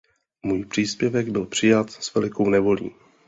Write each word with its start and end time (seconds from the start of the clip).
Můj 0.43 0.65
příspěvek 0.65 1.27
byl 1.29 1.45
přijat 1.45 1.91
s 1.91 2.13
velikou 2.15 2.49
nevolí. 2.49 2.91